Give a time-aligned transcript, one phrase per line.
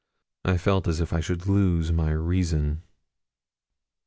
[0.43, 2.81] I felt as if I should lose my reason.